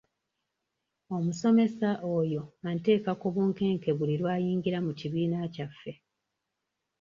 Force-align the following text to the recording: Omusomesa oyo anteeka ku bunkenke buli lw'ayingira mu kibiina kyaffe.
Omusomesa 1.15 1.89
oyo 2.17 2.41
anteeka 2.69 3.11
ku 3.21 3.27
bunkenke 3.33 3.89
buli 3.97 4.15
lw'ayingira 4.21 4.79
mu 4.85 4.91
kibiina 4.99 5.37
kyaffe. 5.55 5.91